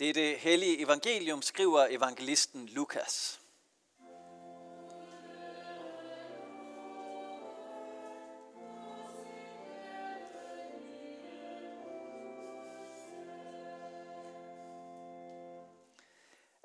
Det 0.00 0.08
er 0.08 0.12
det 0.12 0.38
hellige 0.38 0.80
evangelium, 0.82 1.42
skriver 1.42 1.86
evangelisten 1.90 2.66
Lukas. 2.66 3.40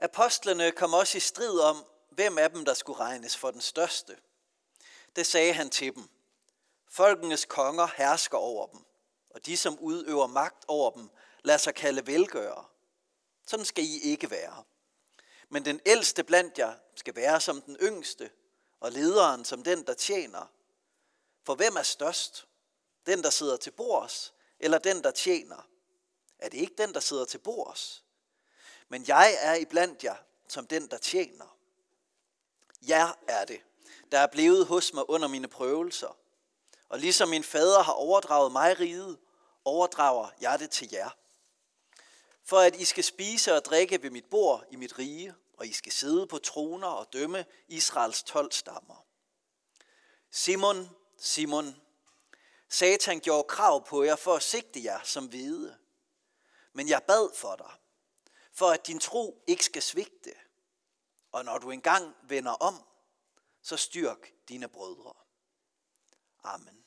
Apostlene 0.02 0.72
kom 0.72 0.94
også 0.94 1.18
i 1.18 1.20
strid 1.20 1.60
om, 1.60 1.86
hvem 2.10 2.38
af 2.38 2.52
dem, 2.52 2.66
der 2.66 2.74
skulle 2.74 2.99
regnes 2.99 3.38
for 3.38 3.52
den 3.52 3.62
største. 3.62 4.18
Det 5.16 5.26
sagde 5.26 5.54
han 5.54 5.70
til 5.70 5.96
dem. 5.96 6.10
Folkenes 6.91 7.46
konger 7.46 7.88
hersker 7.98 8.38
over 8.38 8.68
dem, 8.68 8.80
og 9.30 9.46
de, 9.46 9.58
som 9.58 9.80
udøver 9.80 10.27
magt 10.27 10.66
over 10.68 10.91
dem, 10.91 11.10
lader 11.44 11.60
sig 11.60 11.76
kalde 11.76 12.08
velgørere. 12.08 12.66
Sådan 13.45 13.66
skal 13.66 13.84
I 13.84 13.99
ikke 13.99 14.31
være. 14.31 14.63
Men 15.49 15.66
den 15.66 15.81
ældste 15.85 16.23
blandt 16.23 16.58
jer 16.58 16.73
skal 16.95 17.16
være 17.16 17.41
som 17.41 17.62
den 17.62 17.77
yngste, 17.81 18.31
og 18.80 18.91
lederen 18.91 19.45
som 19.45 19.63
den, 19.63 19.88
der 19.88 19.94
tjener. 19.94 20.52
For 21.44 21.55
hvem 21.55 21.76
er 21.76 21.84
størst? 21.84 22.48
Den, 23.05 23.23
der 23.23 23.30
sidder 23.30 23.58
til 23.58 23.71
bords, 23.71 24.34
eller 24.59 24.77
den, 24.77 25.04
der 25.04 25.12
tjener? 25.12 25.68
Er 26.40 26.49
det 26.49 26.58
ikke 26.58 26.76
den, 26.77 26.94
der 26.94 26.99
sidder 26.99 27.26
til 27.26 27.38
bords? 27.38 28.04
Men 28.90 29.05
jeg 29.07 29.37
er 29.41 29.55
iblandt 29.55 30.04
jer 30.04 30.15
som 30.48 30.68
den, 30.68 30.87
der 30.87 30.98
tjener. 30.98 31.57
Jeg 32.87 33.15
er 33.27 33.46
det, 33.46 33.62
der 34.12 34.20
er 34.20 34.27
blevet 34.27 34.65
hos 34.65 34.93
mig 34.93 35.09
under 35.09 35.27
mine 35.27 35.48
prøvelser. 35.48 36.18
Og 36.90 36.99
ligesom 36.99 37.30
min 37.30 37.43
fader 37.43 37.84
har 37.84 37.93
overdraget 37.93 38.52
mig 38.52 38.80
riget, 38.80 39.18
overdrager 39.65 40.30
jeg 40.41 40.59
det 40.59 40.70
til 40.70 40.90
jer 40.91 41.09
for 42.46 42.60
at 42.60 42.76
I 42.76 42.85
skal 42.85 43.04
spise 43.04 43.54
og 43.54 43.65
drikke 43.65 44.04
ved 44.04 44.10
mit 44.10 44.26
bord 44.26 44.65
i 44.71 44.76
mit 44.76 44.99
rige, 44.99 45.35
og 45.57 45.68
I 45.68 45.74
skal 45.74 45.91
sidde 45.91 46.27
på 46.27 46.38
troner 46.38 46.87
og 46.87 47.13
dømme 47.13 47.46
Israels 47.68 48.24
tolv 48.24 48.52
stammer. 48.52 49.05
Simon, 50.32 50.90
Simon, 51.18 51.82
Satan 52.70 53.20
gjorde 53.20 53.48
krav 53.48 53.85
på 53.85 54.04
jer 54.04 54.15
for 54.15 54.35
at 54.35 54.43
sigte 54.43 54.84
jer 54.84 54.99
som 55.04 55.26
hvide. 55.26 55.77
Men 56.74 56.90
jeg 56.90 57.04
bad 57.04 57.35
for 57.35 57.55
dig, 57.55 57.71
for 58.52 58.70
at 58.70 58.87
din 58.87 58.99
tro 58.99 59.43
ikke 59.48 59.65
skal 59.65 59.82
svigte. 59.82 60.34
Og 61.32 61.46
når 61.46 61.57
du 61.57 61.71
engang 61.71 62.15
vender 62.24 62.52
om, 62.52 62.84
så 63.62 63.77
styrk 63.77 64.34
dine 64.47 64.68
brødre. 64.68 65.13
Amen. 66.44 66.85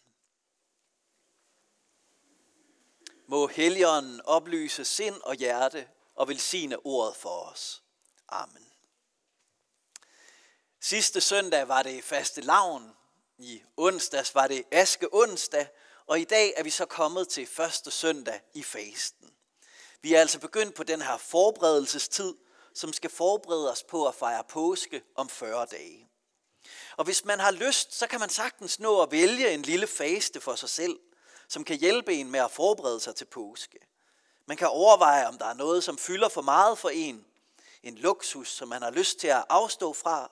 Må 3.31 3.47
Helligånden 3.47 4.21
oplyse 4.25 4.85
sind 4.85 5.21
og 5.23 5.35
hjerte 5.35 5.89
og 6.15 6.29
velsigne 6.29 6.87
ordet 6.87 7.17
for 7.17 7.31
os. 7.53 7.83
Amen. 8.29 8.67
Sidste 10.81 11.21
søndag 11.21 11.69
var 11.69 11.83
det 11.83 12.05
faste 12.05 12.41
lavn. 12.41 12.97
I 13.39 13.63
onsdags 13.77 14.35
var 14.35 14.47
det 14.47 14.65
aske 14.73 15.15
onsdag. 15.15 15.69
Og 16.07 16.21
i 16.21 16.25
dag 16.25 16.55
er 16.57 16.63
vi 16.63 16.71
så 16.71 16.87
kommet 16.87 17.29
til 17.29 17.47
første 17.47 17.91
søndag 17.91 18.41
i 18.55 18.63
fasten. 18.63 19.31
Vi 20.03 20.15
er 20.15 20.21
altså 20.21 20.39
begyndt 20.39 20.75
på 20.75 20.83
den 20.83 21.03
her 21.03 21.17
forberedelsestid, 21.17 22.35
som 22.75 22.93
skal 22.93 23.11
forberede 23.11 23.73
os 23.73 23.83
på 23.83 24.07
at 24.07 24.15
fejre 24.15 24.45
påske 24.45 25.03
om 25.15 25.29
40 25.29 25.67
dage. 25.67 26.09
Og 26.97 27.05
hvis 27.05 27.25
man 27.25 27.41
har 27.41 27.51
lyst, 27.51 27.95
så 27.95 28.07
kan 28.07 28.21
man 28.21 28.31
sagtens 28.31 28.79
nå 28.79 29.03
at 29.03 29.13
vælge 29.13 29.51
en 29.51 29.63
lille 29.63 29.87
faste 29.87 30.41
for 30.41 30.55
sig 30.55 30.69
selv 30.69 30.99
som 31.49 31.65
kan 31.65 31.79
hjælpe 31.79 32.15
en 32.15 32.31
med 32.31 32.41
at 32.41 32.51
forberede 32.51 33.01
sig 33.01 33.15
til 33.15 33.25
påske. 33.25 33.79
Man 34.47 34.57
kan 34.57 34.69
overveje, 34.69 35.27
om 35.27 35.39
der 35.39 35.47
er 35.47 35.55
noget, 35.55 35.85
som 35.85 35.99
fylder 35.99 36.29
for 36.29 36.43
meget 36.43 36.79
for 36.79 36.89
en. 36.89 37.25
En 37.83 37.95
luksus, 37.95 38.49
som 38.49 38.69
man 38.69 38.83
har 38.83 38.91
lyst 38.91 39.19
til 39.19 39.29
at 39.29 39.45
afstå 39.49 39.93
fra. 39.93 40.31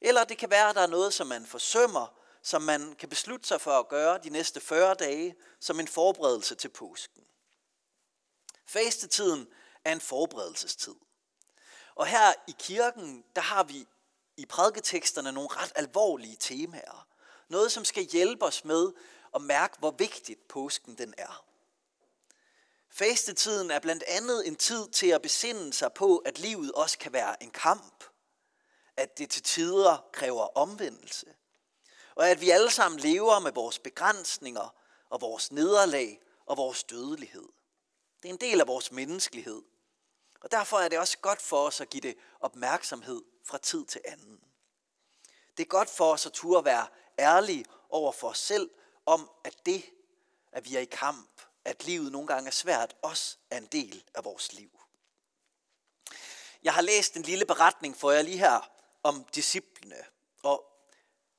Eller 0.00 0.24
det 0.24 0.38
kan 0.38 0.50
være, 0.50 0.68
at 0.68 0.74
der 0.74 0.82
er 0.82 0.86
noget, 0.86 1.14
som 1.14 1.26
man 1.26 1.46
forsømmer, 1.46 2.06
som 2.42 2.62
man 2.62 2.94
kan 2.98 3.08
beslutte 3.08 3.48
sig 3.48 3.60
for 3.60 3.70
at 3.70 3.88
gøre 3.88 4.18
de 4.18 4.30
næste 4.30 4.60
40 4.60 4.94
dage 4.94 5.34
som 5.60 5.80
en 5.80 5.88
forberedelse 5.88 6.54
til 6.54 6.68
påsken. 6.68 7.22
Fastetiden 8.66 9.48
er 9.84 9.92
en 9.92 10.00
forberedelsestid. 10.00 10.94
Og 11.94 12.06
her 12.06 12.32
i 12.48 12.54
kirken, 12.58 13.24
der 13.36 13.42
har 13.42 13.62
vi 13.64 13.86
i 14.36 14.46
prædiketeksterne 14.46 15.32
nogle 15.32 15.48
ret 15.52 15.72
alvorlige 15.74 16.36
temaer. 16.40 17.06
Noget, 17.48 17.72
som 17.72 17.84
skal 17.84 18.02
hjælpe 18.02 18.44
os 18.44 18.64
med 18.64 18.92
og 19.32 19.42
mærke, 19.42 19.78
hvor 19.78 19.90
vigtigt 19.90 20.48
påsken 20.48 20.98
den 20.98 21.14
er. 21.18 21.44
Fastetiden 22.90 23.70
er 23.70 23.78
blandt 23.78 24.02
andet 24.02 24.48
en 24.48 24.56
tid 24.56 24.88
til 24.88 25.06
at 25.06 25.22
besinde 25.22 25.72
sig 25.72 25.92
på, 25.92 26.16
at 26.16 26.38
livet 26.38 26.72
også 26.72 26.98
kan 26.98 27.12
være 27.12 27.42
en 27.42 27.50
kamp. 27.50 28.04
At 28.96 29.18
det 29.18 29.30
til 29.30 29.42
tider 29.42 30.08
kræver 30.12 30.56
omvendelse. 30.56 31.26
Og 32.14 32.30
at 32.30 32.40
vi 32.40 32.50
alle 32.50 32.70
sammen 32.70 33.00
lever 33.00 33.38
med 33.38 33.52
vores 33.52 33.78
begrænsninger 33.78 34.74
og 35.10 35.20
vores 35.20 35.52
nederlag 35.52 36.20
og 36.46 36.56
vores 36.56 36.84
dødelighed. 36.84 37.48
Det 38.22 38.28
er 38.28 38.32
en 38.32 38.40
del 38.40 38.60
af 38.60 38.66
vores 38.66 38.92
menneskelighed. 38.92 39.62
Og 40.40 40.50
derfor 40.50 40.78
er 40.78 40.88
det 40.88 40.98
også 40.98 41.18
godt 41.18 41.42
for 41.42 41.66
os 41.66 41.80
at 41.80 41.90
give 41.90 42.00
det 42.00 42.16
opmærksomhed 42.40 43.22
fra 43.44 43.58
tid 43.58 43.84
til 43.84 44.00
anden. 44.04 44.40
Det 45.56 45.62
er 45.62 45.68
godt 45.68 45.90
for 45.90 46.12
os 46.12 46.26
at 46.26 46.32
turde 46.32 46.64
være 46.64 46.86
ærlige 47.18 47.64
over 47.88 48.12
for 48.12 48.28
os 48.28 48.38
selv 48.38 48.70
om, 49.10 49.30
at 49.44 49.66
det, 49.66 49.84
at 50.52 50.64
vi 50.64 50.76
er 50.76 50.80
i 50.80 50.84
kamp, 50.84 51.40
at 51.64 51.84
livet 51.84 52.12
nogle 52.12 52.28
gange 52.28 52.46
er 52.46 52.52
svært, 52.52 52.96
også 53.02 53.36
er 53.50 53.58
en 53.58 53.66
del 53.66 54.04
af 54.14 54.24
vores 54.24 54.52
liv. 54.52 54.70
Jeg 56.62 56.74
har 56.74 56.82
læst 56.82 57.16
en 57.16 57.22
lille 57.22 57.44
beretning 57.44 57.96
for 57.96 58.10
jer 58.10 58.22
lige 58.22 58.38
her 58.38 58.70
om 59.02 59.24
disciplene, 59.34 59.96
og 60.42 60.64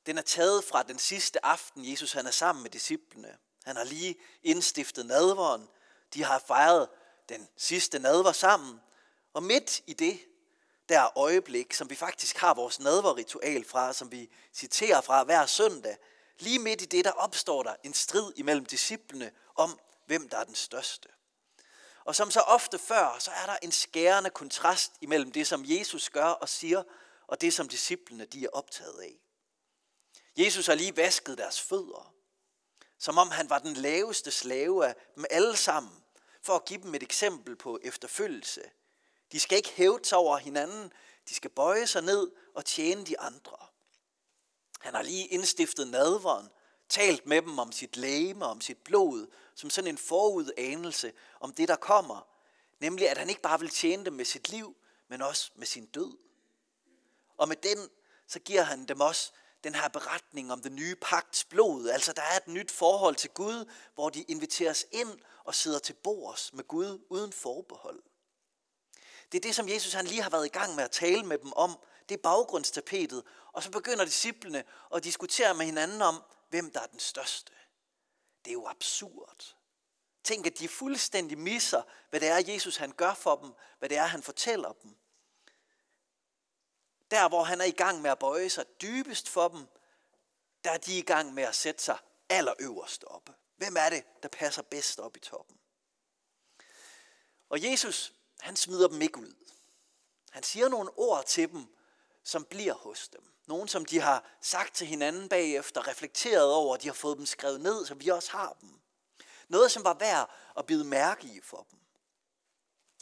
den 0.06 0.18
er 0.18 0.22
taget 0.22 0.64
fra 0.64 0.84
den 0.84 1.00
sidste 1.00 1.46
aften, 1.46 1.92
Jesus 1.92 2.12
han 2.12 2.28
er 2.28 2.31
sammen 2.31 2.64
med 2.64 2.72
disciplene. 2.72 3.38
Han 3.64 3.76
har 3.76 3.84
lige 3.84 4.16
indstiftet 4.44 5.06
nadveren. 5.06 5.68
De 6.14 6.24
har 6.24 6.40
fejret 6.40 6.90
den 7.30 7.48
sidste 7.58 8.00
nadver 8.00 8.31
sammen. 8.31 8.81
Og 9.34 9.44
midt 9.44 9.81
i 9.88 9.94
det, 9.94 10.20
der 10.90 11.18
øjeblik, 11.18 11.74
som 11.74 11.90
vi 11.90 11.96
faktisk 11.96 12.38
har 12.38 12.54
vores 12.54 12.80
nadverritual 12.80 13.66
fra, 13.66 13.94
som 13.94 14.12
vi 14.12 14.31
citerer 14.54 15.02
fra 15.02 15.24
hver 15.24 15.46
søndag, 15.46 15.98
Lige 16.41 16.59
midt 16.59 16.81
i 16.81 16.85
det, 16.85 17.06
der 17.06 17.12
opstår 17.12 17.63
der 17.63 17.75
en 17.84 17.94
strid 17.94 18.34
imellem 18.35 18.66
disciplene 18.66 19.31
om, 19.56 19.79
hvem 20.06 20.29
der 20.29 20.38
er 20.38 20.44
den 20.44 20.56
største. 20.56 21.09
Og 22.03 22.16
som 22.16 22.31
så 22.31 22.40
ofte 22.40 22.79
før, 22.79 23.18
så 23.19 23.31
er 23.31 23.46
der 23.46 23.57
en 23.62 23.72
skærende 23.72 24.29
kontrast 24.29 24.91
imellem 25.01 25.31
det, 25.31 25.47
som 25.47 25.63
Jesus 25.66 26.09
gør 26.09 26.25
og 26.25 26.50
siger, 26.50 26.84
og 27.28 27.41
det, 27.41 27.53
som 27.53 27.69
disciplene 27.69 28.25
de 28.25 28.46
er 28.46 28.50
optaget 28.53 29.00
af. 29.00 29.19
Jesus 30.38 30.68
har 30.68 30.75
lige 30.75 30.97
vasket 30.97 31.38
deres 31.38 31.62
fødder, 31.62 32.13
som 32.97 33.18
om 33.18 33.31
han 33.31 33.50
var 33.50 33.59
den 33.59 33.74
laveste 33.74 34.31
slave 34.31 34.88
af 34.88 34.96
dem 35.16 35.25
alle 35.30 35.57
sammen, 35.57 36.03
for 36.41 36.56
at 36.56 36.66
give 36.66 36.81
dem 36.81 36.96
et 36.96 37.03
eksempel 37.03 37.56
på 37.56 37.80
efterfølgelse. 37.84 38.62
De 39.31 39.40
skal 39.40 39.57
ikke 39.57 39.69
hæve 39.69 40.00
sig 40.03 40.18
over 40.18 40.38
hinanden, 40.38 40.94
de 41.30 41.35
skal 41.35 41.50
bøje 41.50 41.88
sig 41.88 42.01
ned 42.01 42.31
og 42.56 42.66
tjene 42.66 43.06
de 43.06 43.19
andre. 43.19 43.71
Han 44.81 44.96
har 44.96 45.02
lige 45.02 45.28
indstiftet 45.28 45.88
nadveren, 45.88 46.50
talt 46.90 47.25
med 47.25 47.42
dem 47.42 47.59
om 47.59 47.72
sit 47.72 47.97
læme 47.97 48.46
om 48.46 48.62
sit 48.62 48.78
blod, 48.78 49.28
som 49.56 49.69
sådan 49.69 49.90
en 49.90 49.97
forudanelse 49.97 51.14
om 51.39 51.54
det, 51.54 51.68
der 51.68 51.75
kommer. 51.75 52.28
Nemlig, 52.80 53.10
at 53.10 53.18
han 53.18 53.30
ikke 53.30 53.42
bare 53.42 53.60
vil 53.60 53.69
tjene 53.69 54.06
dem 54.06 54.13
med 54.13 54.25
sit 54.25 54.50
liv, 54.50 54.75
men 55.07 55.22
også 55.22 55.51
med 55.56 55.68
sin 55.68 55.86
død. 55.86 56.18
Og 57.38 57.48
med 57.48 57.56
den, 57.56 57.89
så 58.28 58.39
giver 58.39 58.63
han 58.63 58.86
dem 58.86 59.01
også 59.01 59.31
den 59.63 59.75
her 59.75 59.88
beretning 59.88 60.51
om 60.51 60.62
den 60.62 60.75
nye 60.75 60.95
pagts 60.95 61.44
blod. 61.44 61.89
Altså, 61.89 62.13
der 62.13 62.22
er 62.22 62.38
et 62.38 62.48
nyt 62.48 62.72
forhold 62.72 63.16
til 63.16 63.30
Gud, 63.30 63.66
hvor 63.95 64.10
de 64.10 64.22
inviteres 64.22 64.86
ind 64.92 65.19
og 65.44 65.56
sidder 65.56 65.80
til 65.80 65.94
bords 65.94 66.54
med 66.54 66.63
Gud 66.63 67.06
uden 67.10 67.33
forbehold. 67.33 68.04
Det 69.31 69.38
er 69.38 69.42
det, 69.42 69.56
som 69.56 69.69
Jesus 69.69 69.94
han 69.94 70.06
lige 70.06 70.22
har 70.22 70.30
været 70.30 70.45
i 70.45 70.50
gang 70.50 70.75
med 70.75 70.83
at 70.83 70.92
tale 70.92 71.24
med 71.24 71.38
dem 71.38 71.54
om. 71.54 71.80
Det 72.10 72.18
er 72.18 72.22
baggrundstapetet. 72.22 73.24
Og 73.51 73.63
så 73.63 73.72
begynder 73.72 74.06
disciplene 74.06 74.63
at 74.95 75.04
diskutere 75.04 75.54
med 75.54 75.66
hinanden 75.66 76.01
om, 76.01 76.24
hvem 76.50 76.72
der 76.72 76.80
er 76.80 76.88
den 76.88 77.00
største. 77.00 77.51
Det 78.45 78.51
er 78.51 78.54
jo 78.54 78.68
absurd. 78.68 79.56
Tænk, 80.24 80.48
at 80.48 80.60
de 80.60 80.68
fuldstændig 80.68 81.38
misser, 81.38 81.81
hvad 82.10 82.19
det 82.19 82.28
er, 82.28 82.54
Jesus 82.54 82.78
han 82.78 82.92
gør 82.92 83.13
for 83.13 83.36
dem, 83.36 83.54
hvad 83.80 83.89
det 83.89 83.98
er, 83.98 84.06
han 84.06 84.24
fortæller 84.24 84.72
dem. 84.83 84.98
Der, 87.12 87.30
hvor 87.30 87.44
han 87.44 87.62
er 87.62 87.66
i 87.66 87.72
gang 87.72 88.01
med 88.01 88.12
at 88.12 88.19
bøje 88.19 88.50
sig 88.50 88.66
dybest 88.81 89.30
for 89.30 89.48
dem, 89.48 89.68
der 90.63 90.72
er 90.72 90.78
de 90.78 90.98
i 90.98 91.01
gang 91.01 91.33
med 91.33 91.44
at 91.44 91.56
sætte 91.56 91.83
sig 91.83 91.98
allerøverst 92.30 93.04
oppe. 93.04 93.33
Hvem 93.56 93.75
er 93.80 93.89
det, 93.89 94.04
der 94.24 94.30
passer 94.30 94.62
bedst 94.62 95.00
op 95.00 95.18
i 95.18 95.19
toppen? 95.19 95.57
Og 97.50 97.63
Jesus, 97.63 98.13
han 98.42 98.56
smider 98.56 98.88
dem 98.88 99.02
ikke 99.02 99.20
ud. 99.20 99.34
Han 100.32 100.44
siger 100.44 100.70
nogle 100.70 100.92
ord 100.98 101.26
til 101.26 101.52
dem, 101.52 101.66
som 102.24 102.46
bliver 102.46 102.74
hos 102.74 103.08
dem. 103.08 103.24
Nogle, 103.48 103.70
som 103.70 103.86
de 103.86 104.00
har 104.00 104.38
sagt 104.42 104.76
til 104.76 104.88
hinanden 104.88 105.30
bagefter, 105.30 105.88
reflekteret 105.88 106.54
over, 106.54 106.78
de 106.78 106.88
har 106.88 106.94
fået 106.94 107.18
dem 107.18 107.26
skrevet 107.26 107.62
ned, 107.62 107.86
så 107.86 107.94
vi 107.94 108.08
også 108.08 108.32
har 108.32 108.58
dem. 108.62 108.70
Noget, 109.48 109.72
som 109.72 109.84
var 109.84 109.94
værd 109.94 110.32
at 110.58 110.66
bide 110.66 110.84
mærke 110.84 111.28
i 111.28 111.42
for 111.42 111.68
dem. 111.72 111.80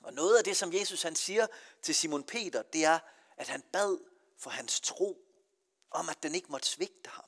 Og 0.03 0.13
noget 0.13 0.37
af 0.37 0.43
det, 0.43 0.57
som 0.57 0.73
Jesus 0.73 1.01
han 1.01 1.15
siger 1.15 1.47
til 1.81 1.95
Simon 1.95 2.23
Peter, 2.23 2.61
det 2.61 2.85
er, 2.85 2.99
at 3.37 3.47
han 3.47 3.61
bad 3.61 3.97
for 4.37 4.49
hans 4.49 4.79
tro, 4.79 5.17
om 5.91 6.09
at 6.09 6.23
den 6.23 6.35
ikke 6.35 6.51
måtte 6.51 6.67
svigte 6.67 7.09
ham. 7.09 7.25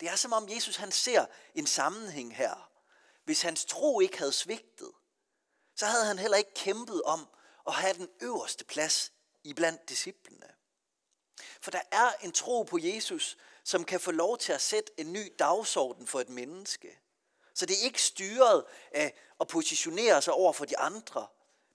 Det 0.00 0.08
er 0.08 0.16
som 0.16 0.32
om 0.32 0.48
Jesus 0.48 0.76
han 0.76 0.92
ser 0.92 1.26
en 1.54 1.66
sammenhæng 1.66 2.36
her. 2.36 2.70
Hvis 3.24 3.42
hans 3.42 3.64
tro 3.64 4.00
ikke 4.00 4.18
havde 4.18 4.32
svigtet, 4.32 4.90
så 5.76 5.86
havde 5.86 6.04
han 6.04 6.18
heller 6.18 6.36
ikke 6.36 6.54
kæmpet 6.54 7.02
om 7.02 7.28
at 7.66 7.74
have 7.74 7.94
den 7.94 8.08
øverste 8.20 8.64
plads 8.64 9.12
i 9.44 9.52
blandt 9.52 9.88
disciplene. 9.88 10.46
For 11.60 11.70
der 11.70 11.80
er 11.90 12.10
en 12.22 12.32
tro 12.32 12.62
på 12.62 12.78
Jesus, 12.78 13.36
som 13.64 13.84
kan 13.84 14.00
få 14.00 14.10
lov 14.10 14.38
til 14.38 14.52
at 14.52 14.60
sætte 14.60 14.92
en 14.96 15.12
ny 15.12 15.32
dagsorden 15.38 16.06
for 16.06 16.20
et 16.20 16.28
menneske. 16.28 16.98
Så 17.54 17.66
det 17.66 17.80
er 17.80 17.84
ikke 17.84 18.02
styret 18.02 18.64
af 18.92 19.14
at 19.40 19.48
positionere 19.48 20.22
sig 20.22 20.32
over 20.32 20.52
for 20.52 20.64
de 20.64 20.78
andre, 20.78 21.26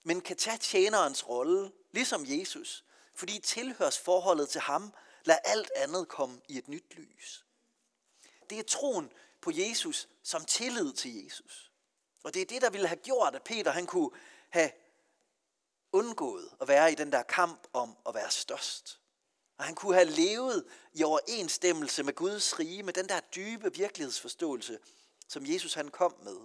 men 0.02 0.20
kan 0.20 0.36
tage 0.36 0.58
tjenerens 0.58 1.28
rolle, 1.28 1.72
ligesom 1.92 2.24
Jesus, 2.26 2.84
fordi 3.14 3.40
tilhørsforholdet 3.40 4.48
til 4.48 4.60
ham 4.60 4.94
lader 5.24 5.40
alt 5.44 5.70
andet 5.76 6.08
komme 6.08 6.40
i 6.48 6.58
et 6.58 6.68
nyt 6.68 6.94
lys. 6.94 7.44
Det 8.50 8.58
er 8.58 8.62
troen 8.62 9.12
på 9.40 9.50
Jesus 9.54 10.08
som 10.22 10.44
tillid 10.44 10.92
til 10.92 11.24
Jesus. 11.24 11.72
Og 12.26 12.34
det 12.34 12.42
er 12.42 12.46
det, 12.46 12.62
der 12.62 12.70
ville 12.70 12.86
have 12.86 13.00
gjort, 13.02 13.34
at 13.34 13.42
Peter 13.42 13.70
han 13.70 13.86
kunne 13.86 14.10
have 14.50 14.70
undgået 15.92 16.48
at 16.60 16.68
være 16.68 16.92
i 16.92 16.94
den 16.94 17.12
der 17.12 17.22
kamp 17.22 17.66
om 17.72 17.96
at 18.08 18.14
være 18.14 18.30
størst. 18.30 19.00
Og 19.58 19.64
han 19.64 19.74
kunne 19.74 19.94
have 19.94 20.10
levet 20.10 20.64
i 20.92 21.02
overensstemmelse 21.02 22.02
med 22.02 22.14
Guds 22.14 22.58
rige, 22.58 22.82
med 22.82 22.92
den 22.92 23.08
der 23.08 23.20
dybe 23.20 23.74
virkelighedsforståelse, 23.74 24.78
som 25.28 25.46
Jesus 25.46 25.74
han 25.74 25.88
kom 25.88 26.14
med. 26.22 26.36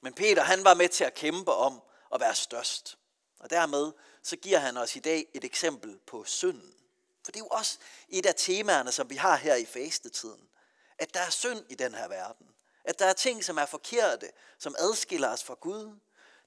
Men 0.00 0.14
Peter 0.14 0.42
han 0.42 0.64
var 0.64 0.74
med 0.74 0.88
til 0.88 1.04
at 1.04 1.14
kæmpe 1.14 1.52
om 1.52 1.82
at 2.14 2.20
være 2.20 2.34
størst. 2.34 2.98
Og 3.38 3.50
dermed 3.50 3.92
så 4.22 4.36
giver 4.36 4.58
han 4.58 4.76
os 4.76 4.96
i 4.96 5.00
dag 5.00 5.26
et 5.34 5.44
eksempel 5.44 5.98
på 6.06 6.24
synden. 6.24 6.74
For 7.24 7.32
det 7.32 7.40
er 7.40 7.44
jo 7.44 7.48
også 7.48 7.78
et 8.08 8.26
af 8.26 8.34
temaerne, 8.36 8.92
som 8.92 9.10
vi 9.10 9.16
har 9.16 9.36
her 9.36 9.54
i 9.54 9.64
fastetiden. 9.64 10.48
At 10.98 11.14
der 11.14 11.20
er 11.20 11.30
synd 11.30 11.64
i 11.68 11.74
den 11.74 11.94
her 11.94 12.08
verden. 12.08 12.46
At 12.88 12.98
der 12.98 13.06
er 13.06 13.12
ting, 13.12 13.44
som 13.44 13.58
er 13.58 13.66
forkerte, 13.66 14.30
som 14.58 14.74
adskiller 14.78 15.28
os 15.28 15.44
fra 15.44 15.54
Gud. 15.60 15.98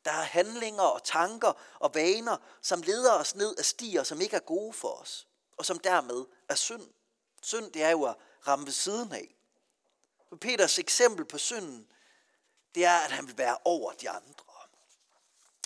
Der 0.06 0.12
er 0.12 0.24
handlinger 0.24 0.84
og 0.84 1.04
tanker 1.04 1.54
og 1.80 1.96
vaner, 1.96 2.38
som 2.62 2.82
leder 2.82 3.14
os 3.14 3.36
ned 3.36 3.56
af 3.58 3.66
stier, 3.66 4.04
som 4.04 4.22
ikke 4.22 4.36
er 4.36 4.40
gode 4.40 4.74
for 4.74 4.88
os. 4.88 5.28
Og 5.58 5.66
som 5.66 5.80
dermed 5.80 6.26
er 6.50 6.56
synd. 6.56 6.90
Synd, 7.42 7.72
det 7.72 7.84
er 7.84 7.90
jo 7.90 8.04
at 8.04 8.16
ramme 8.48 8.66
ved 8.66 8.74
siden 8.74 9.14
af. 9.14 9.36
Peters 10.42 10.80
eksempel 10.80 11.26
på 11.26 11.38
synden, 11.38 11.88
det 12.76 12.86
er, 12.86 12.98
at 12.98 13.12
han 13.12 13.28
vil 13.28 13.38
være 13.38 13.58
over 13.66 13.92
de 13.92 14.10
andre. 14.10 14.46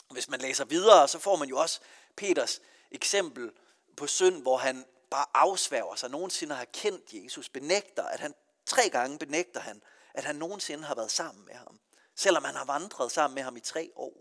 Hvis 0.09 0.29
man 0.29 0.39
læser 0.39 0.65
videre, 0.65 1.07
så 1.07 1.19
får 1.19 1.35
man 1.35 1.49
jo 1.49 1.57
også 1.57 1.79
Peters 2.15 2.61
eksempel 2.91 3.51
på 3.97 4.07
synd, 4.07 4.41
hvor 4.41 4.57
han 4.57 4.85
bare 5.09 5.25
afsværger 5.33 5.95
sig, 5.95 6.09
nogensinde 6.09 6.55
har 6.55 6.65
kendt 6.65 7.13
Jesus, 7.13 7.49
benægter, 7.49 8.03
at 8.03 8.19
han 8.19 8.35
tre 8.65 8.89
gange 8.89 9.17
benægter 9.17 9.59
han, 9.59 9.81
at 10.15 10.23
han 10.23 10.35
nogensinde 10.35 10.83
har 10.83 10.95
været 10.95 11.11
sammen 11.11 11.45
med 11.45 11.53
ham, 11.53 11.79
selvom 12.15 12.43
han 12.43 12.55
har 12.55 12.65
vandret 12.65 13.11
sammen 13.11 13.35
med 13.35 13.43
ham 13.43 13.57
i 13.57 13.59
tre 13.59 13.91
år. 13.95 14.13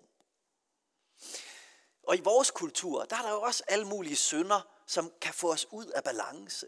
Og 2.03 2.17
i 2.17 2.21
vores 2.21 2.51
kultur, 2.51 3.05
der 3.05 3.17
er 3.17 3.23
der 3.23 3.31
jo 3.31 3.41
også 3.41 3.63
alle 3.69 3.87
mulige 3.87 4.17
synder, 4.17 4.61
som 4.87 5.13
kan 5.21 5.35
få 5.35 5.53
os 5.53 5.67
ud 5.71 5.87
af 5.87 6.05
balance. 6.05 6.67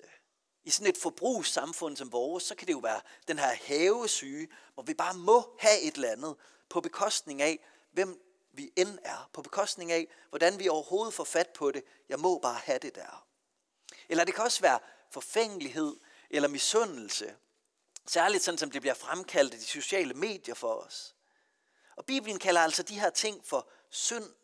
I 0.65 0.71
sådan 0.71 0.91
et 0.91 0.97
forbrugssamfund 0.97 1.97
som 1.97 2.13
vores, 2.13 2.45
så 2.45 2.55
kan 2.55 2.67
det 2.67 2.73
jo 2.73 2.79
være 2.79 3.01
den 3.29 3.39
her 3.39 3.55
havesyge, 3.65 4.49
hvor 4.75 4.83
vi 4.83 4.95
bare 4.95 5.15
må 5.15 5.57
have 5.59 5.81
et 5.81 5.95
eller 5.95 6.11
andet 6.11 6.37
på 6.69 6.81
bekostning 6.81 7.43
af, 7.43 7.65
hvem 7.93 8.21
vi 8.53 8.73
end 8.77 8.99
er, 9.05 9.31
på 9.33 9.43
bekostning 9.43 9.93
af, 9.93 10.09
hvordan 10.29 10.59
vi 10.59 10.69
overhovedet 10.69 11.15
får 11.15 11.25
fat 11.25 11.51
på 11.51 11.71
det. 11.71 11.85
Jeg 12.09 12.19
må 12.19 12.39
bare 12.39 12.61
have 12.65 12.79
det 12.79 12.95
der. 12.95 13.27
Eller 14.09 14.25
det 14.25 14.35
kan 14.35 14.45
også 14.45 14.61
være 14.61 14.79
forfængelighed 15.11 15.97
eller 16.31 16.49
misundelse. 16.49 17.37
Særligt 18.09 18.45
sådan, 18.45 18.59
som 18.59 18.71
det 18.71 18.81
bliver 18.81 18.95
fremkaldt 18.95 19.55
af 19.55 19.61
de 19.61 19.65
sociale 19.65 20.15
medier 20.15 20.55
for 20.55 20.75
os. 20.75 21.15
Og 21.97 22.05
Bibelen 22.05 22.39
kalder 22.39 22.61
altså 22.61 22.83
de 22.83 23.01
her 23.01 23.11
ting 23.11 23.47
for 23.47 23.69
synd. 23.91 24.35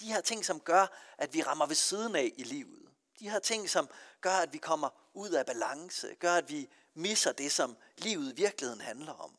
De 0.00 0.12
her 0.12 0.20
ting, 0.20 0.44
som 0.44 0.60
gør, 0.60 0.86
at 1.18 1.34
vi 1.34 1.42
rammer 1.42 1.66
ved 1.66 1.74
siden 1.74 2.16
af 2.16 2.32
i 2.36 2.42
livet. 2.42 2.88
De 3.18 3.30
her 3.30 3.38
ting, 3.38 3.70
som 3.70 3.88
gør, 4.20 4.36
at 4.36 4.52
vi 4.52 4.58
kommer 4.58 5.10
ud 5.14 5.30
af 5.30 5.46
balance. 5.46 6.14
Gør, 6.14 6.34
at 6.34 6.50
vi 6.50 6.68
misser 6.94 7.32
det, 7.32 7.52
som 7.52 7.76
livet 7.98 8.32
i 8.32 8.36
virkeligheden 8.36 8.80
handler 8.80 9.12
om. 9.12 9.36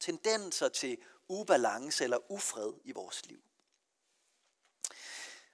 Tendenser 0.00 0.68
til 0.68 0.98
ubalance 1.28 2.04
eller 2.04 2.30
ufred 2.32 2.72
i 2.84 2.92
vores 2.92 3.26
liv. 3.26 3.42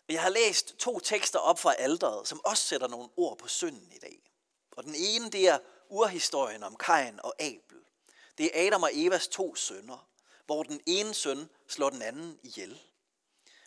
Jeg 0.08 0.22
har 0.22 0.28
læst 0.28 0.76
to 0.78 0.98
tekster 0.98 1.38
op 1.38 1.58
fra 1.58 1.74
alderet, 1.78 2.28
som 2.28 2.40
også 2.44 2.62
sætter 2.62 2.88
nogle 2.88 3.08
ord 3.16 3.38
på 3.38 3.48
synden 3.48 3.92
i 3.92 3.98
dag. 3.98 4.30
Og 4.70 4.84
den 4.84 4.94
ene, 4.94 5.30
det 5.30 5.48
er 5.48 5.58
urhistorien 5.88 6.62
om 6.62 6.76
Kain 6.76 7.20
og 7.22 7.34
Abel. 7.38 7.78
Det 8.38 8.46
er 8.46 8.66
Adam 8.66 8.82
og 8.82 8.90
Evas 8.92 9.28
to 9.28 9.54
sønner, 9.54 10.08
hvor 10.46 10.62
den 10.62 10.80
ene 10.86 11.14
søn 11.14 11.48
slår 11.68 11.90
den 11.90 12.02
anden 12.02 12.38
ihjel. 12.42 12.80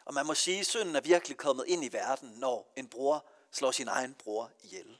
Og 0.06 0.14
man 0.14 0.26
må 0.26 0.34
sige, 0.34 0.60
at 0.60 0.66
synden 0.66 0.96
er 0.96 1.02
virkelig 1.02 1.38
kommet 1.38 1.66
ind 1.68 1.86
i 1.86 1.94
verden, 1.94 2.30
når 2.30 2.74
en 2.76 2.88
bror 2.88 3.26
slår 3.52 3.72
sin 3.72 3.88
egen 3.88 4.14
bror 4.14 4.52
ihjel. 4.64 5.00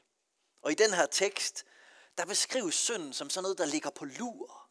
Og 0.62 0.72
i 0.72 0.74
den 0.74 0.94
her 0.94 1.06
tekst, 1.06 1.64
der 2.18 2.24
beskrives 2.24 2.74
synden 2.74 3.12
som 3.12 3.30
sådan 3.30 3.42
noget, 3.42 3.58
der 3.58 3.64
ligger 3.64 3.90
på 3.90 4.04
lur. 4.04 4.68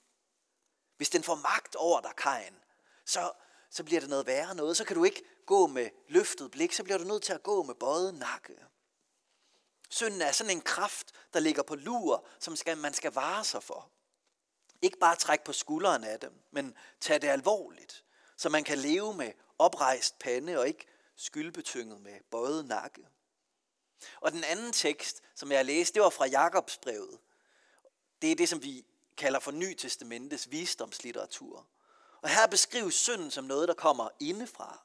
Hvis 0.98 1.10
den 1.10 1.24
får 1.24 1.36
magt 1.36 1.76
over 1.76 2.02
dig, 2.02 2.12
Kain, 2.18 2.56
så, 3.06 3.32
så 3.70 3.84
bliver 3.84 4.00
det 4.00 4.10
noget 4.10 4.26
værre 4.26 4.56
noget. 4.56 4.78
Så 4.78 4.84
kan 4.84 4.96
du 4.96 5.04
ikke 5.04 5.24
gå 5.46 5.68
med 5.68 5.90
løftet 6.08 6.52
blik, 6.52 6.74
så 6.74 6.84
bliver 6.84 6.98
du 6.98 7.04
nødt 7.04 7.24
til 7.24 7.34
at 7.34 7.44
gå 7.44 7.64
med 7.64 7.76
bøjet 7.76 8.14
nakke. 8.14 8.54
Synden 9.98 10.22
er 10.22 10.32
sådan 10.32 10.52
en 10.52 10.62
kraft, 10.62 11.12
der 11.34 11.40
ligger 11.40 11.64
på 11.64 11.76
lur, 11.76 12.28
som 12.40 12.56
skal, 12.56 12.78
man 12.78 12.94
skal 12.94 13.12
vare 13.12 13.44
sig 13.44 13.64
for. 13.64 13.90
Ikke 14.82 14.98
bare 14.98 15.16
trække 15.16 15.46
på 15.46 15.54
skulderen 15.54 16.04
af 16.04 16.20
dem, 16.20 16.42
men 16.52 16.76
tage 17.02 17.20
det 17.20 17.28
alvorligt, 17.28 18.04
så 18.38 18.50
man 18.50 18.64
kan 18.64 18.78
leve 18.78 19.14
med 19.14 19.32
oprejst 19.58 20.20
pande 20.20 20.60
og 20.60 20.68
ikke 20.68 20.86
skyldbetynget 21.16 22.02
med 22.02 22.20
bøjet 22.32 22.66
nakke. 22.66 23.08
Og 24.22 24.32
den 24.32 24.44
anden 24.44 24.72
tekst, 24.72 25.22
som 25.36 25.52
jeg 25.52 25.66
læste, 25.66 25.94
det 25.94 26.02
var 26.02 26.10
fra 26.10 26.26
Jakobsbrevet. 26.26 27.20
Det 28.22 28.32
er 28.32 28.36
det, 28.36 28.50
som 28.50 28.64
vi 28.64 28.86
kalder 29.18 29.40
for 29.40 29.52
Ny 29.52 29.74
Testamentets 29.74 30.52
visdomslitteratur. 30.52 31.68
Og 32.22 32.30
her 32.30 32.48
beskrives 32.48 32.96
synden 32.96 33.32
som 33.32 33.44
noget, 33.44 33.68
der 33.68 33.74
kommer 33.74 34.10
indefra. 34.20 34.84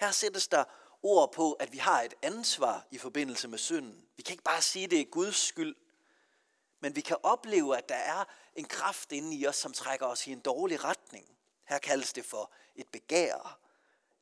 Her 0.00 0.10
sættes 0.10 0.48
der 0.48 0.64
ord 1.02 1.32
på, 1.32 1.52
at 1.52 1.72
vi 1.72 1.78
har 1.78 2.02
et 2.02 2.14
ansvar 2.22 2.86
i 2.90 2.98
forbindelse 2.98 3.48
med 3.48 3.58
synden. 3.58 4.04
Vi 4.16 4.22
kan 4.22 4.32
ikke 4.32 4.42
bare 4.42 4.62
sige, 4.62 4.84
at 4.84 4.90
det 4.90 5.00
er 5.00 5.04
Guds 5.04 5.36
skyld, 5.36 5.76
men 6.80 6.96
vi 6.96 7.00
kan 7.00 7.16
opleve, 7.22 7.78
at 7.78 7.88
der 7.88 7.94
er 7.94 8.24
en 8.54 8.64
kraft 8.64 9.12
inde 9.12 9.36
i 9.36 9.46
os, 9.46 9.56
som 9.56 9.72
trækker 9.72 10.06
os 10.06 10.26
i 10.26 10.32
en 10.32 10.40
dårlig 10.40 10.84
retning. 10.84 11.26
Her 11.64 11.78
kaldes 11.78 12.12
det 12.12 12.24
for 12.24 12.52
et 12.76 12.86
begær. 12.92 13.58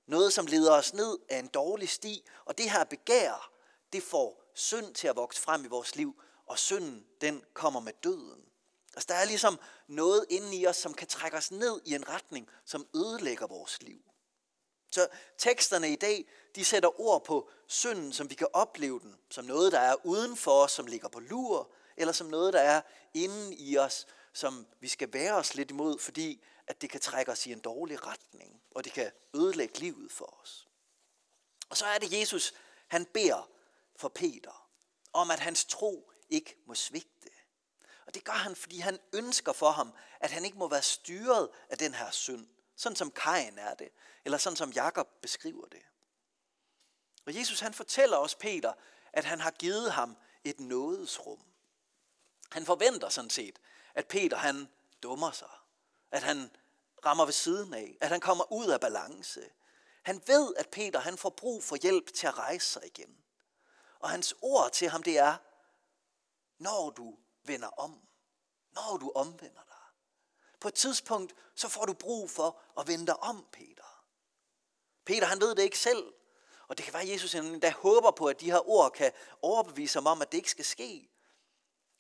Noget, 0.07 0.33
som 0.33 0.47
leder 0.47 0.73
os 0.73 0.95
ned 0.95 1.19
af 1.29 1.39
en 1.39 1.47
dårlig 1.47 1.89
sti, 1.89 2.25
og 2.45 2.59
det 2.59 2.71
her 2.71 2.85
begær, 2.85 3.51
det 3.93 4.03
får 4.03 4.43
synd 4.55 4.95
til 4.95 5.09
at 5.09 5.17
vokse 5.17 5.41
frem 5.41 5.65
i 5.65 5.69
vores 5.69 5.97
liv, 5.97 6.23
og 6.47 6.59
synden, 6.59 7.07
den 7.21 7.45
kommer 7.55 7.81
med 7.81 7.93
døden. 8.03 8.45
Altså, 8.95 9.07
der 9.09 9.15
er 9.15 9.25
ligesom 9.25 9.59
noget 9.89 10.27
inde 10.31 10.57
i 10.57 10.67
os, 10.67 10.77
som 10.77 10.95
kan 10.95 11.09
trække 11.09 11.37
os 11.37 11.51
ned 11.51 11.81
i 11.85 11.95
en 11.95 12.09
retning, 12.09 12.49
som 12.65 12.87
ødelægger 12.95 13.47
vores 13.47 13.83
liv. 13.83 14.03
Så 14.97 15.09
teksterne 15.39 15.93
i 15.93 15.97
dag, 15.97 16.29
de 16.55 16.65
sætter 16.65 17.01
ord 17.01 17.25
på 17.25 17.51
synden, 17.67 18.13
som 18.13 18.31
vi 18.31 18.35
kan 18.35 18.47
opleve 18.53 19.01
den, 19.01 19.17
som 19.31 19.45
noget, 19.45 19.73
der 19.73 19.79
er 19.79 20.07
uden 20.07 20.37
for 20.37 20.63
os, 20.63 20.73
som 20.73 20.87
ligger 20.87 21.09
på 21.09 21.21
lur, 21.21 21.71
eller 21.97 22.13
som 22.13 22.27
noget, 22.27 22.53
der 22.53 22.61
er 22.61 22.81
inden 23.15 23.53
i 23.53 23.77
os, 23.77 24.07
som 24.33 24.67
vi 24.81 24.89
skal 24.89 25.13
være 25.13 25.35
os 25.35 25.55
lidt 25.55 25.71
imod, 25.71 25.99
fordi 25.99 26.45
at 26.67 26.83
det 26.83 26.91
kan 26.91 27.01
trække 27.01 27.33
os 27.33 27.47
i 27.47 27.53
en 27.53 27.61
dårlig 27.61 28.07
retning, 28.07 28.63
og 28.71 28.85
det 28.85 28.93
kan 28.93 29.11
ødelægge 29.35 29.79
livet 29.79 30.13
for 30.13 30.39
os. 30.43 30.69
Og 31.71 31.77
så 31.77 31.87
er 31.87 31.99
det 31.99 32.13
Jesus, 32.13 32.55
han 32.89 33.05
beder 33.05 33.51
for 33.97 34.09
Peter, 34.09 34.69
om 35.13 35.31
at 35.31 35.41
hans 35.41 35.65
tro 35.65 36.11
ikke 36.31 36.57
må 36.67 36.75
svigte. 36.75 37.31
Og 38.07 38.15
det 38.15 38.25
gør 38.25 38.33
han, 38.33 38.57
fordi 38.57 38.79
han 38.79 38.99
ønsker 39.13 39.53
for 39.53 39.71
ham, 39.71 39.93
at 40.21 40.31
han 40.31 40.45
ikke 40.45 40.59
må 40.59 40.69
være 40.69 40.83
styret 40.83 41.49
af 41.71 41.79
den 41.79 41.95
her 41.95 42.11
synd. 42.11 42.49
Sådan 42.77 42.97
som 42.97 43.11
Kain 43.11 43.59
er 43.59 43.75
det, 43.75 43.89
eller 44.25 44.39
sådan 44.39 44.57
som 44.57 44.71
Jakob 44.71 45.09
beskriver 45.23 45.67
det. 45.67 45.83
Og 47.27 47.35
Jesus 47.35 47.61
han 47.61 47.75
fortæller 47.75 48.17
os 48.17 48.35
Peter, 48.35 48.73
at 49.13 49.25
han 49.25 49.41
har 49.41 49.51
givet 49.51 49.93
ham 49.93 50.17
et 50.45 50.61
nådesrum. 50.61 51.45
Han 52.51 52.67
forventer 52.67 53.09
sådan 53.09 53.31
set, 53.31 53.59
at 53.95 54.09
Peter 54.09 54.37
han 54.37 54.69
dummer 55.03 55.31
sig. 55.31 55.51
At 56.11 56.23
han 56.23 56.51
rammer 57.07 57.25
ved 57.25 57.33
siden 57.33 57.75
af. 57.75 57.99
At 58.01 58.09
han 58.09 58.21
kommer 58.21 58.53
ud 58.53 58.67
af 58.67 58.81
balance. 58.81 59.51
Han 60.03 60.23
ved, 60.27 60.55
at 60.57 60.69
Peter 60.69 61.01
han 61.01 61.19
får 61.19 61.31
brug 61.31 61.65
for 61.65 61.77
hjælp 61.77 62.15
til 62.15 62.27
at 62.27 62.39
rejse 62.39 62.67
sig 62.67 62.87
igen. 62.87 63.17
Og 63.99 64.11
hans 64.11 64.35
ord 64.43 64.73
til 64.73 64.89
ham 64.89 65.03
det 65.03 65.19
er, 65.19 65.37
når 66.59 66.91
du 66.91 67.19
vender 67.45 67.69
om. 67.69 68.01
Når 68.73 68.97
du 68.97 69.13
omvender 69.15 69.63
dig. 69.69 69.76
På 70.61 70.69
et 70.69 70.75
tidspunkt, 70.75 71.35
så 71.55 71.69
får 71.69 71.85
du 71.85 71.93
brug 71.93 72.31
for 72.31 72.61
at 72.79 72.89
vende 72.89 73.07
dig 73.07 73.23
om, 73.23 73.47
Peter. 73.53 74.05
Peter 75.05 75.27
han 75.27 75.41
ved 75.41 75.55
det 75.55 75.63
ikke 75.63 75.79
selv. 75.79 76.13
Og 76.69 76.77
det 76.77 76.85
kan 76.85 76.95
være, 76.95 77.03
at 77.03 77.09
Jesus 77.09 77.35
endda 77.35 77.71
håber 77.71 78.11
på, 78.11 78.27
at 78.27 78.41
de 78.41 78.51
her 78.51 78.69
ord 78.69 78.93
kan 78.93 79.13
overbevise 79.43 79.99
ham 79.99 80.07
om, 80.07 80.23
at 80.23 80.33
det 80.33 80.39
ikke 80.39 80.51
skal 80.51 80.65
ske. 80.65 81.11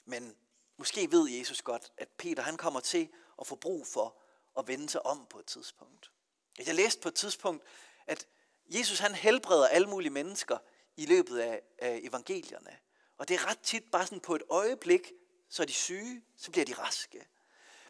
Men 0.05 0.37
måske 0.77 1.13
ved 1.13 1.29
Jesus 1.29 1.63
godt, 1.63 1.93
at 1.97 2.09
Peter 2.09 2.43
han 2.43 2.57
kommer 2.57 2.81
til 2.81 3.09
at 3.41 3.47
få 3.47 3.57
brug 3.57 3.87
for 3.87 4.17
at 4.59 4.69
vende 4.69 4.89
sig 4.89 5.07
om 5.07 5.27
på 5.31 5.39
et 5.39 5.47
tidspunkt. 5.47 6.11
Jeg 6.59 6.75
læste 6.75 7.01
på 7.01 7.09
et 7.09 7.15
tidspunkt, 7.15 7.65
at 8.07 8.27
Jesus 8.67 8.99
han 8.99 9.15
helbreder 9.15 9.67
alle 9.67 9.89
mulige 9.89 10.11
mennesker 10.11 10.59
i 10.97 11.07
løbet 11.07 11.39
af, 11.39 11.63
af 11.79 12.01
evangelierne. 12.03 12.79
Og 13.19 13.29
det 13.29 13.35
er 13.35 13.47
ret 13.51 13.61
tit 13.61 13.91
bare 13.93 14.07
sådan 14.07 14.21
på 14.21 14.35
et 14.35 14.43
øjeblik, 14.49 15.13
så 15.49 15.63
er 15.63 15.67
de 15.67 15.73
syge, 15.73 16.25
så 16.37 16.51
bliver 16.51 16.65
de 16.65 16.75
raske. 16.75 17.27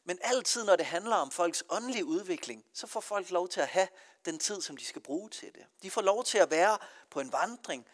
Men 0.08 0.18
altid, 0.22 0.64
når 0.64 0.76
det 0.76 0.86
handler 0.86 1.16
om 1.16 1.30
folks 1.30 1.64
åndelige 1.68 2.04
udvikling, 2.04 2.64
så 2.72 2.86
får 2.86 3.00
folk 3.00 3.30
lov 3.30 3.48
til 3.48 3.60
at 3.60 3.68
have 3.68 3.88
den 4.24 4.38
tid, 4.38 4.60
som 4.60 4.76
de 4.76 4.84
skal 4.84 5.02
bruge 5.02 5.30
til 5.30 5.54
det. 5.54 5.66
De 5.82 5.90
får 5.90 6.02
lov 6.02 6.24
til 6.24 6.38
at 6.38 6.50
være 6.50 6.78
på 7.10 7.20
en 7.20 7.32
vandring, 7.32 7.86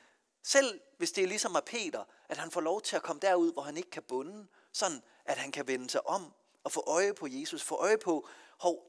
selv 0.42 0.80
hvis 0.98 1.12
det 1.12 1.24
er 1.24 1.28
ligesom 1.28 1.56
af 1.56 1.64
Peter, 1.64 2.04
at 2.28 2.36
han 2.38 2.50
får 2.50 2.60
lov 2.60 2.82
til 2.82 2.96
at 2.96 3.02
komme 3.02 3.20
derud, 3.20 3.52
hvor 3.52 3.62
han 3.62 3.76
ikke 3.76 3.90
kan 3.90 4.02
bunde, 4.02 4.46
sådan 4.72 5.02
at 5.24 5.36
han 5.36 5.52
kan 5.52 5.66
vende 5.66 5.90
sig 5.90 6.06
om 6.06 6.32
og 6.64 6.72
få 6.72 6.84
øje 6.86 7.14
på 7.14 7.26
Jesus, 7.30 7.62
få 7.62 7.76
øje 7.76 7.98
på, 7.98 8.28
hov, 8.58 8.86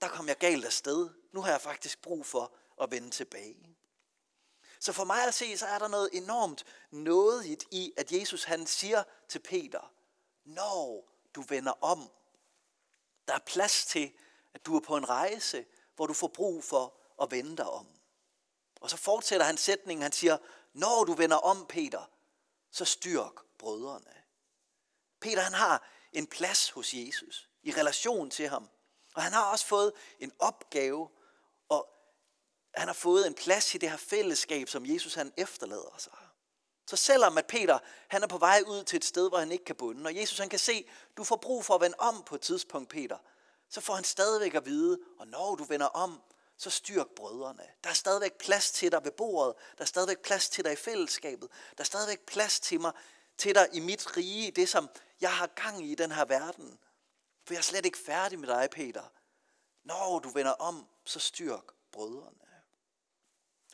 der 0.00 0.08
kom 0.08 0.28
jeg 0.28 0.36
galt 0.36 0.64
afsted. 0.64 1.08
Nu 1.32 1.42
har 1.42 1.50
jeg 1.50 1.60
faktisk 1.60 2.02
brug 2.02 2.26
for 2.26 2.52
at 2.82 2.90
vende 2.90 3.10
tilbage. 3.10 3.76
Så 4.80 4.92
for 4.92 5.04
mig 5.04 5.26
at 5.26 5.34
se, 5.34 5.58
så 5.58 5.66
er 5.66 5.78
der 5.78 5.88
noget 5.88 6.10
enormt 6.12 6.64
nådigt 6.90 7.64
i, 7.70 7.92
at 7.96 8.12
Jesus 8.12 8.44
han 8.44 8.66
siger 8.66 9.02
til 9.28 9.38
Peter, 9.38 9.92
når 10.44 11.08
du 11.34 11.42
vender 11.48 11.84
om, 11.84 12.10
der 13.28 13.34
er 13.34 13.38
plads 13.46 13.84
til, 13.86 14.12
at 14.54 14.66
du 14.66 14.76
er 14.76 14.80
på 14.80 14.96
en 14.96 15.08
rejse, 15.08 15.66
hvor 15.96 16.06
du 16.06 16.14
får 16.14 16.28
brug 16.28 16.64
for 16.64 16.94
at 17.22 17.30
vende 17.30 17.56
dig 17.56 17.70
om. 17.70 17.86
Og 18.80 18.90
så 18.90 18.96
fortsætter 18.96 19.46
han 19.46 19.56
sætningen, 19.56 20.02
han 20.02 20.12
siger, 20.12 20.38
når 20.72 21.04
du 21.04 21.12
vender 21.12 21.36
om, 21.36 21.66
Peter, 21.66 22.10
så 22.70 22.84
styrk 22.84 23.32
brødrene. 23.58 24.14
Peter 25.20 25.42
han 25.42 25.52
har 25.52 25.88
en 26.12 26.26
plads 26.26 26.70
hos 26.70 26.94
Jesus 26.94 27.48
i 27.62 27.72
relation 27.72 28.30
til 28.30 28.48
ham. 28.48 28.68
Og 29.14 29.22
han 29.22 29.32
har 29.32 29.50
også 29.50 29.66
fået 29.66 29.92
en 30.18 30.32
opgave, 30.38 31.08
og 31.68 31.88
han 32.74 32.88
har 32.88 32.94
fået 32.94 33.26
en 33.26 33.34
plads 33.34 33.74
i 33.74 33.78
det 33.78 33.90
her 33.90 33.96
fællesskab, 33.96 34.68
som 34.68 34.86
Jesus 34.86 35.14
han 35.14 35.32
efterlader 35.36 35.94
sig. 35.98 36.12
Så 36.86 36.96
selvom 36.96 37.38
at 37.38 37.46
Peter 37.46 37.78
han 38.08 38.22
er 38.22 38.26
på 38.26 38.38
vej 38.38 38.62
ud 38.66 38.84
til 38.84 38.96
et 38.96 39.04
sted, 39.04 39.28
hvor 39.28 39.38
han 39.38 39.52
ikke 39.52 39.64
kan 39.64 39.76
bunde, 39.76 40.08
og 40.08 40.16
Jesus 40.16 40.38
han 40.38 40.48
kan 40.48 40.58
se, 40.58 40.88
du 41.16 41.24
får 41.24 41.36
brug 41.36 41.64
for 41.64 41.74
at 41.74 41.80
vende 41.80 41.96
om 41.98 42.22
på 42.26 42.34
et 42.34 42.40
tidspunkt, 42.40 42.88
Peter, 42.88 43.18
så 43.68 43.80
får 43.80 43.94
han 43.94 44.04
stadigvæk 44.04 44.54
at 44.54 44.66
vide, 44.66 44.98
og 45.18 45.26
når 45.26 45.54
du 45.54 45.64
vender 45.64 45.86
om, 45.86 46.22
så 46.56 46.70
styrk 46.70 47.08
brødrene. 47.16 47.66
Der 47.84 47.90
er 47.90 47.94
stadigvæk 47.94 48.32
plads 48.38 48.72
til 48.72 48.92
dig 48.92 49.04
ved 49.04 49.12
bordet. 49.12 49.54
Der 49.78 49.82
er 49.82 49.86
stadigvæk 49.86 50.18
plads 50.18 50.48
til 50.48 50.64
dig 50.64 50.72
i 50.72 50.76
fællesskabet. 50.76 51.48
Der 51.78 51.82
er 51.82 51.84
stadigvæk 51.84 52.20
plads 52.20 52.60
til 52.60 52.80
mig, 52.80 52.92
til 53.38 53.54
dig 53.54 53.68
i 53.72 53.80
mit 53.80 54.16
rige, 54.16 54.50
det 54.50 54.68
som 54.68 54.88
jeg 55.20 55.36
har 55.36 55.46
gang 55.46 55.84
i 55.84 55.92
i 55.92 55.94
den 55.94 56.12
her 56.12 56.24
verden. 56.24 56.78
For 57.44 57.54
jeg 57.54 57.58
er 57.58 57.62
slet 57.62 57.86
ikke 57.86 57.98
færdig 57.98 58.38
med 58.38 58.48
dig, 58.48 58.68
Peter. 58.70 59.02
Når 59.84 60.18
du 60.18 60.28
vender 60.28 60.52
om, 60.52 60.86
så 61.04 61.20
styrk 61.20 61.64
brødrene. 61.92 62.44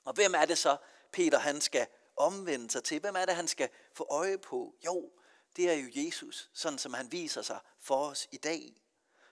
Og 0.04 0.12
hvem 0.12 0.34
er 0.34 0.44
det 0.44 0.58
så, 0.58 0.76
Peter 1.12 1.38
han 1.38 1.60
skal 1.60 1.86
omvende 2.20 2.70
sig 2.70 2.84
til? 2.84 3.00
Hvem 3.00 3.16
er 3.16 3.24
det, 3.24 3.34
han 3.34 3.48
skal 3.48 3.68
få 3.94 4.06
øje 4.10 4.38
på? 4.38 4.74
Jo, 4.84 5.10
det 5.56 5.70
er 5.70 5.74
jo 5.74 5.90
Jesus, 5.94 6.50
sådan 6.54 6.78
som 6.78 6.94
han 6.94 7.12
viser 7.12 7.42
sig 7.42 7.60
for 7.78 8.08
os 8.08 8.28
i 8.32 8.36
dag. 8.36 8.82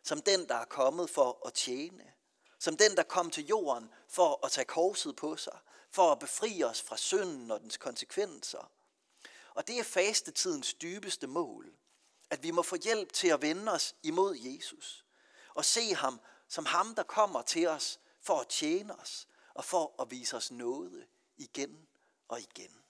Som 0.02 0.22
den, 0.22 0.48
der 0.48 0.54
er 0.54 0.64
kommet 0.64 1.10
for 1.10 1.46
at 1.46 1.54
tjene. 1.54 2.12
Som 2.58 2.76
den, 2.76 2.96
der 2.96 3.02
kom 3.02 3.30
til 3.30 3.46
jorden 3.46 3.90
for 4.08 4.46
at 4.46 4.52
tage 4.52 4.64
korset 4.64 5.16
på 5.16 5.36
sig. 5.36 5.58
For 5.90 6.12
at 6.12 6.18
befri 6.18 6.62
os 6.62 6.82
fra 6.82 6.96
synden 6.96 7.50
og 7.50 7.60
dens 7.60 7.76
konsekvenser. 7.76 8.70
Og 9.54 9.66
det 9.66 9.78
er 9.78 9.84
fastetidens 9.84 10.74
dybeste 10.74 11.26
mål. 11.26 11.72
At 12.30 12.42
vi 12.42 12.50
må 12.50 12.62
få 12.62 12.76
hjælp 12.76 13.12
til 13.12 13.28
at 13.28 13.42
vende 13.42 13.72
os 13.72 13.94
imod 14.02 14.36
Jesus. 14.36 15.04
Og 15.54 15.64
se 15.64 15.94
ham 15.94 16.20
som 16.48 16.66
ham, 16.66 16.94
der 16.94 17.02
kommer 17.02 17.42
til 17.42 17.68
os 17.68 18.00
for 18.20 18.40
at 18.40 18.48
tjene 18.48 19.00
os. 19.00 19.28
Og 19.54 19.64
for 19.64 20.02
at 20.02 20.10
vise 20.10 20.36
os 20.36 20.50
noget 20.50 21.06
igen 21.36 21.88
og 22.28 22.40
igen. 22.40 22.82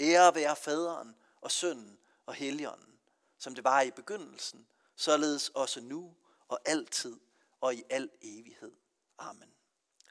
Ære 0.00 0.34
være 0.34 0.56
faderen 0.56 1.16
og 1.40 1.50
sønnen 1.50 1.98
og 2.26 2.34
helligånden, 2.34 2.98
som 3.38 3.54
det 3.54 3.64
var 3.64 3.80
i 3.80 3.90
begyndelsen, 3.90 4.66
således 4.96 5.48
også 5.48 5.80
nu 5.80 6.16
og 6.48 6.60
altid 6.64 7.20
og 7.60 7.74
i 7.74 7.84
al 7.90 8.10
evighed. 8.20 8.72
Amen. 9.18 9.54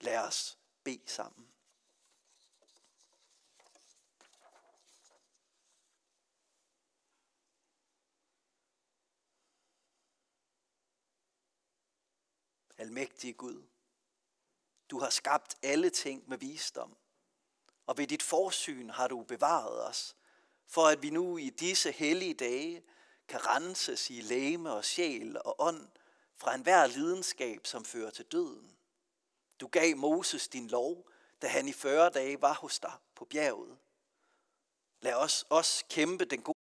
Lad 0.01 0.17
os 0.17 0.57
bede 0.83 1.09
sammen. 1.09 1.47
Almægtige 12.77 13.33
Gud, 13.33 13.63
du 14.89 14.99
har 14.99 15.09
skabt 15.09 15.57
alle 15.61 15.89
ting 15.89 16.29
med 16.29 16.37
visdom, 16.37 16.97
og 17.87 17.97
ved 17.97 18.07
dit 18.07 18.23
forsyn 18.23 18.89
har 18.89 19.07
du 19.07 19.23
bevaret 19.23 19.87
os, 19.87 20.15
for 20.67 20.87
at 20.87 21.03
vi 21.03 21.09
nu 21.09 21.37
i 21.37 21.49
disse 21.49 21.91
hellige 21.91 22.33
dage 22.33 22.83
kan 23.27 23.47
renses 23.47 24.09
i 24.09 24.21
læme 24.21 24.71
og 24.73 24.85
sjæl 24.85 25.37
og 25.45 25.55
ånd 25.59 25.87
fra 26.35 26.55
enhver 26.55 26.87
lidenskab, 26.87 27.67
som 27.67 27.85
fører 27.85 28.09
til 28.09 28.25
døden. 28.25 28.77
Du 29.59 29.67
gav 29.67 29.97
Moses 29.97 30.47
din 30.47 30.67
lov, 30.67 31.09
da 31.41 31.47
han 31.47 31.67
i 31.67 31.73
40 31.73 32.09
dage 32.09 32.41
var 32.41 32.53
hos 32.53 32.79
dig 32.79 32.93
på 33.15 33.25
bjerget. 33.25 33.77
Lad 35.01 35.13
os 35.13 35.45
også 35.49 35.85
kæmpe 35.89 36.25
den 36.25 36.41
gode 36.41 36.57